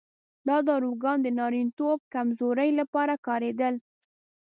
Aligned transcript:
دا 0.47 0.57
داروګان 0.69 1.17
د 1.23 1.27
نارینتوب 1.39 1.99
کمزورۍ 2.13 2.69
لپاره 2.79 3.13
کارېدل. 3.27 3.73